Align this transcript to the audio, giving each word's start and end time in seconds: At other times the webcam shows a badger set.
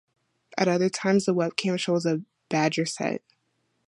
At 0.57 0.67
other 0.67 0.89
times 0.89 1.25
the 1.25 1.33
webcam 1.35 1.77
shows 1.77 2.07
a 2.07 2.21
badger 2.49 2.87
set. 2.87 3.21